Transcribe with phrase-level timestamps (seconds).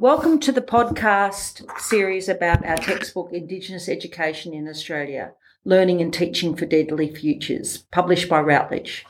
[0.00, 5.32] Welcome to the podcast series about our textbook Indigenous Education in Australia
[5.64, 9.04] Learning and Teaching for Deadly Futures, published by Routledge.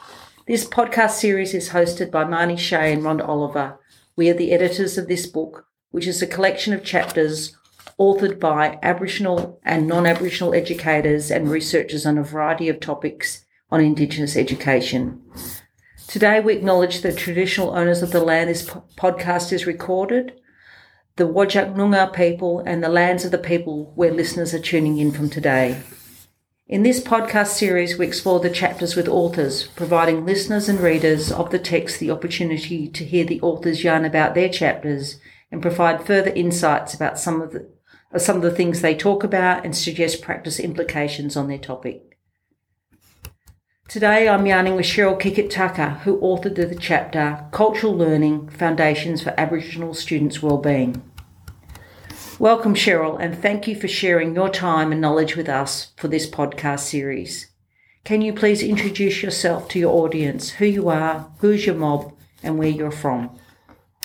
[0.46, 3.78] This podcast series is hosted by Marnee Shay and Rhonda Oliver.
[4.16, 7.54] We are the editors of this book, which is a collection of chapters
[8.00, 13.82] authored by Aboriginal and non Aboriginal educators and researchers on a variety of topics on
[13.82, 15.20] Indigenous education.
[16.06, 20.32] Today, we acknowledge the traditional owners of the land this podcast is recorded,
[21.18, 25.10] the Whadjuk Noongar people, and the lands of the people where listeners are tuning in
[25.10, 25.82] from today.
[26.68, 31.50] In this podcast series, we explore the chapters with authors, providing listeners and readers of
[31.50, 35.18] the text the opportunity to hear the authors yarn about their chapters
[35.50, 37.68] and provide further insights about some of the,
[38.16, 42.07] some of the things they talk about and suggest practice implications on their topic.
[43.88, 49.32] Today I'm yarning with Cheryl Kickett Tucker, who authored the chapter Cultural Learning Foundations for
[49.40, 51.02] Aboriginal Students' Wellbeing.
[52.38, 56.28] Welcome, Cheryl, and thank you for sharing your time and knowledge with us for this
[56.28, 57.50] podcast series.
[58.04, 62.58] Can you please introduce yourself to your audience, who you are, who's your mob, and
[62.58, 63.38] where you're from?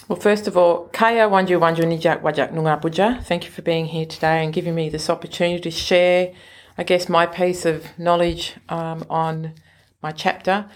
[0.07, 4.05] Well, first of all, Kaya Wanju Wanju Nijak Whadjuk Noongar Thank you for being here
[4.05, 6.31] today and giving me this opportunity to share,
[6.77, 9.55] I guess, my piece of knowledge um, on
[10.03, 10.69] my chapter.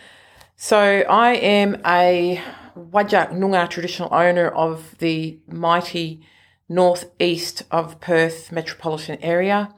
[0.55, 2.41] So I am a
[2.75, 6.21] Whadjuk Noongar traditional owner of the mighty
[6.69, 9.73] northeast of Perth metropolitan area.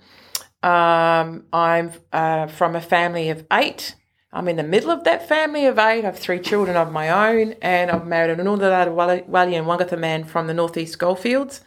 [0.61, 3.95] Um, I'm uh, from a family of eight.
[4.31, 6.01] I'm in the middle of that family of eight.
[6.03, 9.97] I have three children of my own, and I've married an Unulada Wali and Wangatha
[9.97, 11.61] man from the northeast goldfields.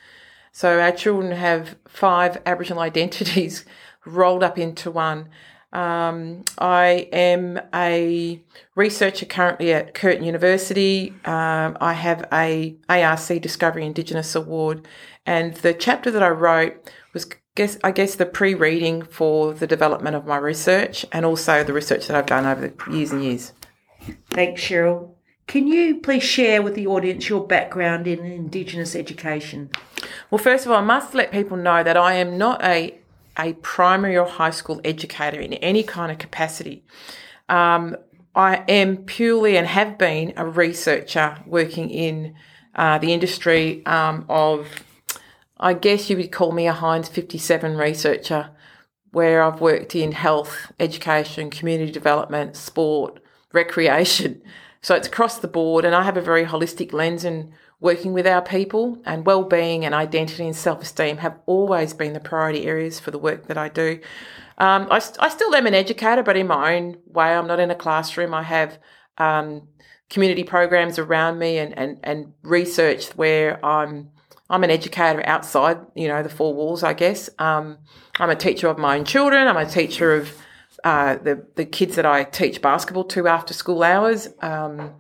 [0.52, 3.64] So our children have five Aboriginal identities
[4.04, 5.28] rolled up into one.
[5.72, 8.40] Um, I am a
[8.74, 11.14] researcher currently at Curtin University.
[11.24, 14.86] Um, I have a ARC Discovery Indigenous Award,
[15.24, 20.16] and the chapter that I wrote was, guess I guess, the pre-reading for the development
[20.16, 23.52] of my research, and also the research that I've done over the years and years.
[24.30, 25.10] Thanks, Cheryl.
[25.46, 29.70] Can you please share with the audience your background in Indigenous education?
[30.30, 32.98] Well, first of all, I must let people know that I am not a
[33.38, 36.84] a primary or high school educator in any kind of capacity.
[37.48, 37.96] Um,
[38.34, 42.34] I am purely and have been a researcher working in
[42.74, 44.66] uh, the industry um, of,
[45.58, 48.50] I guess you would call me a Heinz 57 researcher,
[49.10, 53.20] where I've worked in health, education, community development, sport,
[53.52, 54.40] recreation.
[54.80, 58.28] So it's across the board, and I have a very holistic lens in working with
[58.28, 63.10] our people, and well-being and identity and self-esteem have always been the priority areas for
[63.10, 63.98] the work that I do.
[64.56, 67.34] Um, I, I, still am an educator, but in my own way.
[67.34, 68.32] I'm not in a classroom.
[68.34, 68.78] I have
[69.18, 69.66] um,
[70.08, 74.10] community programs around me and, and, and research where I'm
[74.48, 77.30] I'm an educator outside, you know, the four walls, I guess.
[77.38, 77.78] Um,
[78.20, 79.48] I'm a teacher of my own children.
[79.48, 80.30] I'm a teacher of
[80.84, 84.28] uh, the the kids that I teach basketball to after school hours.
[84.40, 84.92] Um,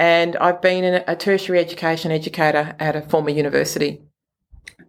[0.00, 4.00] and I've been a tertiary education educator at a former university.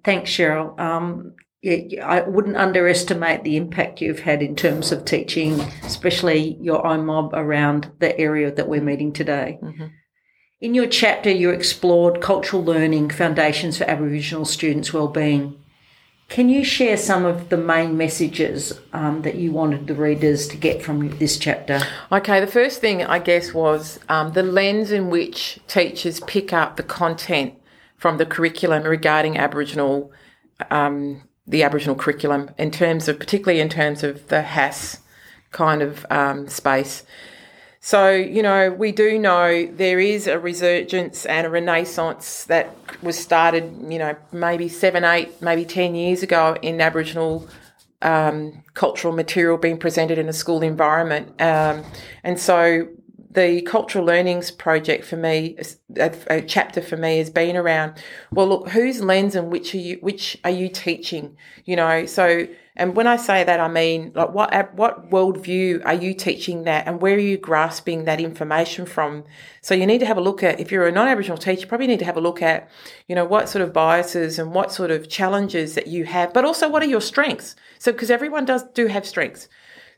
[0.06, 0.80] Thanks, Cheryl.
[0.80, 6.88] Um, yeah, I wouldn't underestimate the impact you've had in terms of teaching, especially your
[6.88, 9.60] own mob around the area that we're meeting today.
[9.62, 9.88] Mm-hmm.
[10.62, 15.61] In your chapter, you explored cultural learning foundations for Aboriginal students' wellbeing.
[16.32, 20.56] Can you share some of the main messages um, that you wanted the readers to
[20.56, 21.82] get from this chapter?
[22.10, 26.78] Okay, the first thing I guess was um, the lens in which teachers pick up
[26.78, 27.56] the content
[27.98, 30.10] from the curriculum regarding Aboriginal,
[30.70, 35.00] um, the Aboriginal curriculum, in terms of, particularly in terms of the HASS
[35.52, 37.04] kind of um, space.
[37.84, 43.18] So, you know, we do know there is a resurgence and a renaissance that was
[43.18, 47.50] started, you know, maybe seven, eight, maybe 10 years ago in Aboriginal
[48.04, 51.30] um, cultural material being presented in a school environment.
[51.42, 51.84] Um,
[52.24, 52.88] and so
[53.34, 55.58] the cultural learnings project for me,
[55.98, 58.02] a, a, chapter for me, has been around.
[58.32, 61.38] Well, look, whose lens and which are you, which are you teaching?
[61.66, 65.94] You know, so and when I say that, I mean like what what worldview are
[65.94, 69.26] you teaching that, and where are you grasping that information from?
[69.62, 72.00] So you need to have a look at if you're a non-Aboriginal teacher, probably need
[72.00, 72.70] to have a look at,
[73.08, 76.46] you know, what sort of biases and what sort of challenges that you have, but
[76.46, 77.56] also what are your strengths.
[77.78, 79.50] So because everyone does do have strengths.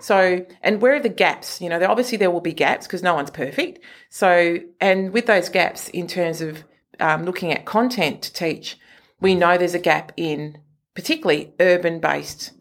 [0.04, 1.62] So, and where are the gaps?
[1.62, 3.80] You know, obviously there will be gaps because no one's perfect.
[4.10, 6.66] So, and with those gaps in terms of
[7.00, 8.78] um, looking at content to teach,
[9.22, 10.58] we know there's a gap in
[10.94, 12.52] particularly urban based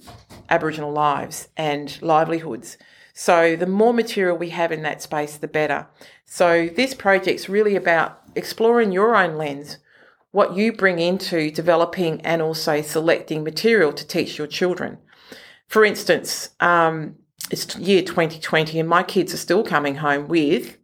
[0.50, 2.78] Aboriginal lives and livelihoods.
[3.12, 5.88] So the more material we have in that space, the better.
[6.24, 9.78] So this project's really about exploring your own lens.
[10.32, 14.98] what you bring into developing and also selecting material to teach your children.
[15.68, 17.16] For instance, um,
[17.50, 20.78] it's year 2020 and my kids are still coming home with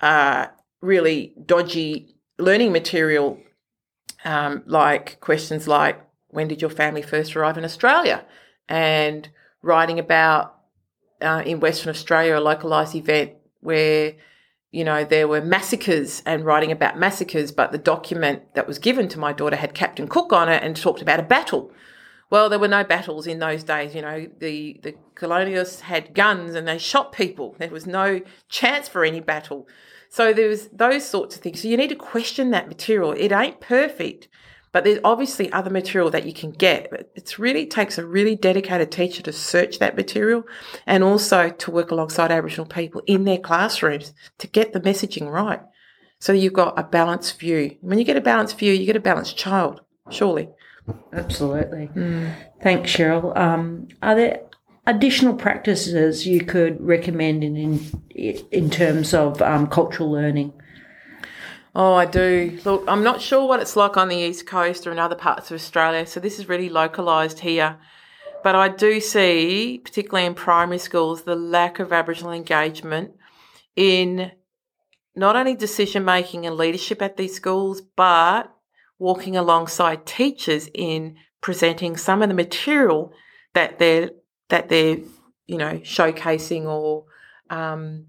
[0.00, 0.46] uh,
[0.80, 3.38] really dodgy learning material,
[4.24, 8.24] um, like questions like, when did your family first arrive in Australia?
[8.68, 9.28] And
[9.62, 10.54] writing about
[11.20, 14.14] uh, in Western Australia a localised event where
[14.70, 19.08] you know, there were massacres and writing about massacres, but the document that was given
[19.08, 21.72] to my daughter had Captain Cook on it and talked about a battle.
[22.30, 23.94] Well, there were no battles in those days.
[23.94, 27.56] You know, the, the colonialists had guns and they shot people.
[27.58, 29.66] There was no chance for any battle.
[30.10, 31.62] So there was those sorts of things.
[31.62, 33.12] So you need to question that material.
[33.12, 34.28] It ain't perfect,
[34.72, 36.90] but there's obviously other material that you can get.
[36.90, 40.44] But it really takes a really dedicated teacher to search that material
[40.86, 45.60] and also to work alongside Aboriginal people in their classrooms to get the messaging right.
[46.20, 47.76] So you've got a balanced view.
[47.80, 49.80] When you get a balanced view, you get a balanced child,
[50.10, 50.48] surely.
[51.12, 51.88] Absolutely.
[51.94, 52.34] Mm.
[52.62, 53.36] Thanks, Cheryl.
[53.36, 54.40] Um, are there
[54.86, 57.56] additional practices you could recommend in
[58.10, 60.52] in, in terms of um, cultural learning?
[61.74, 62.58] Oh, I do.
[62.64, 65.50] Look, I'm not sure what it's like on the East Coast or in other parts
[65.50, 67.78] of Australia, so this is really localised here.
[68.42, 73.12] But I do see, particularly in primary schools, the lack of Aboriginal engagement
[73.76, 74.32] in
[75.14, 78.52] not only decision making and leadership at these schools, but
[78.98, 83.12] walking alongside teachers in presenting some of the material
[83.54, 84.10] that they're
[84.48, 84.98] that they're
[85.46, 87.04] you know showcasing or
[87.50, 88.06] um,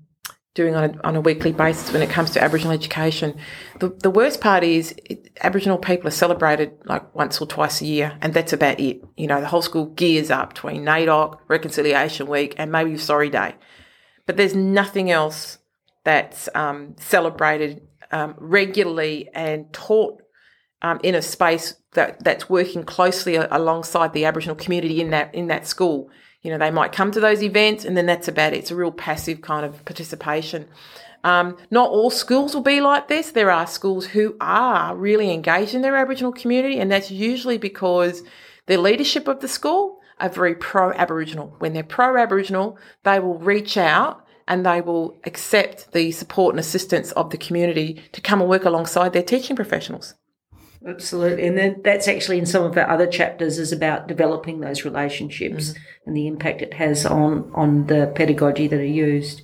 [0.53, 3.37] doing on a, on a weekly basis when it comes to Aboriginal education.
[3.79, 7.85] The, the worst part is it, Aboriginal people are celebrated like once or twice a
[7.85, 9.01] year, and that's about it.
[9.15, 13.55] You know, the whole school gears up between NAIDOC, Reconciliation Week, and maybe Sorry Day.
[14.25, 15.59] But there's nothing else
[16.03, 20.21] that's um, celebrated um, regularly and taught
[20.81, 25.47] um, in a space that, that's working closely alongside the Aboriginal community in that in
[25.47, 26.09] that school.
[26.41, 28.59] You know, they might come to those events and then that's about it.
[28.59, 30.67] It's a real passive kind of participation.
[31.23, 33.31] Um, not all schools will be like this.
[33.31, 38.23] There are schools who are really engaged in their Aboriginal community, and that's usually because
[38.67, 41.55] the leadership of the school are very pro Aboriginal.
[41.59, 46.59] When they're pro Aboriginal, they will reach out and they will accept the support and
[46.59, 50.15] assistance of the community to come and work alongside their teaching professionals.
[50.85, 51.45] Absolutely.
[51.45, 55.71] And then that's actually in some of our other chapters is about developing those relationships
[55.71, 55.79] mm-hmm.
[56.05, 59.41] and the impact it has on, on the pedagogy that are used.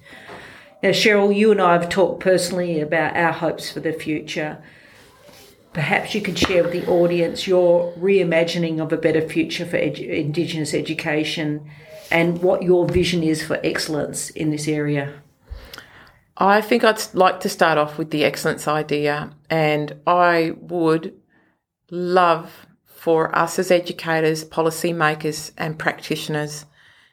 [0.81, 4.63] Now, Cheryl, you and I have talked personally about our hopes for the future.
[5.73, 10.09] Perhaps you could share with the audience your reimagining of a better future for edu-
[10.09, 11.69] Indigenous education
[12.11, 15.21] and what your vision is for excellence in this area.
[16.37, 21.13] I think I'd like to start off with the excellence idea, and I would
[21.89, 26.65] love for us as educators, policymakers, and practitioners,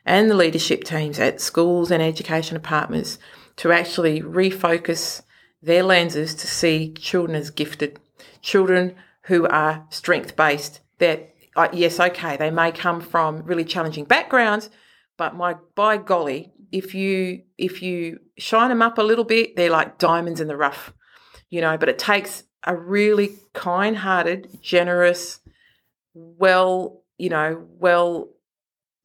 [0.05, 3.19] and the leadership teams at schools and education departments
[3.57, 5.23] to actually refocus
[5.63, 8.01] their lenses to see children as gifted,
[8.41, 10.81] children who are strength based.
[10.99, 14.71] That uh, yes, okay, they may come from really challenging backgrounds,
[15.17, 19.71] but my by golly, if you if you shine them up a little bit, they're
[19.71, 20.93] like diamonds in the rough,
[21.51, 21.77] you know.
[21.77, 25.41] But it takes a really kind hearted, generous,
[26.15, 28.29] well, you know, well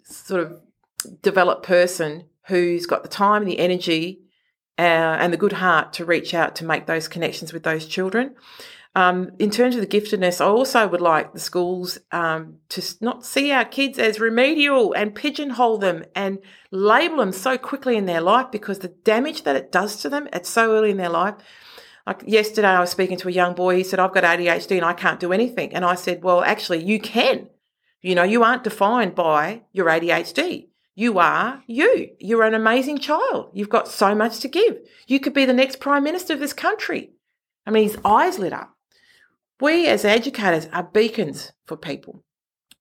[0.03, 0.61] sort of
[1.21, 4.21] developed person who's got the time and the energy
[4.77, 8.35] uh, and the good heart to reach out to make those connections with those children.
[8.95, 13.25] Um, in terms of the giftedness, I also would like the schools um, to not
[13.25, 16.39] see our kids as remedial and pigeonhole them and
[16.71, 20.27] label them so quickly in their life because the damage that it does to them
[20.33, 21.35] at so early in their life
[22.07, 23.75] like yesterday, I was speaking to a young boy.
[23.75, 25.75] He said, I've got ADHD and I can't do anything.
[25.75, 27.49] And I said, Well, actually, you can.
[28.01, 30.69] You know, you aren't defined by your ADHD.
[30.95, 32.11] You are you.
[32.19, 33.51] You're an amazing child.
[33.53, 34.77] You've got so much to give.
[35.05, 37.11] You could be the next prime minister of this country.
[37.65, 38.73] I mean, his eyes lit up.
[39.59, 42.23] We as educators are beacons for people.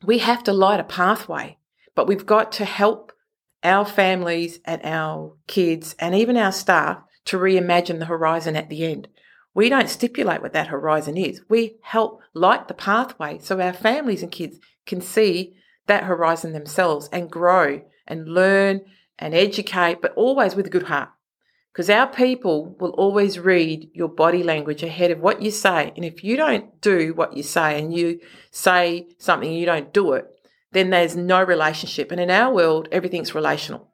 [0.04, 1.58] We have to light a pathway,
[1.96, 3.12] but we've got to help
[3.64, 8.84] our families and our kids and even our staff to reimagine the horizon at the
[8.84, 9.08] end.
[9.54, 11.40] We don't stipulate what that horizon is.
[11.48, 15.54] We help light the pathway so our families and kids can see
[15.86, 18.82] that horizon themselves and grow and learn
[19.18, 21.08] and educate, but always with a good heart.
[21.72, 25.92] Because our people will always read your body language ahead of what you say.
[25.94, 29.92] And if you don't do what you say and you say something and you don't
[29.92, 30.26] do it,
[30.72, 32.10] then there's no relationship.
[32.10, 33.88] And in our world, everything's relational.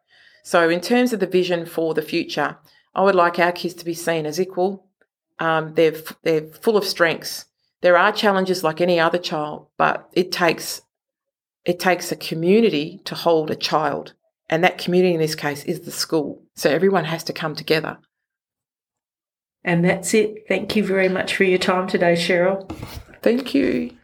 [0.44, 2.58] So, in terms of the vision for the future,
[2.94, 4.86] I would like our kids to be seen as equal.
[5.38, 7.46] Um, they're they're full of strengths.
[7.80, 10.82] there are challenges like any other child, but it takes
[11.64, 14.14] it takes a community to hold a child.
[14.48, 16.42] And that community in this case is the school.
[16.54, 17.98] So everyone has to come together.
[19.64, 20.44] And that's it.
[20.48, 22.68] Thank you very much for your time today, Cheryl.
[23.22, 23.96] Thank you.